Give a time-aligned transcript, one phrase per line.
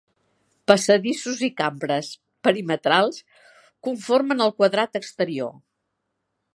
[0.69, 2.09] Passadissos i cambres
[2.47, 3.21] perimetrals
[3.89, 5.55] conformen el quadrat exterior.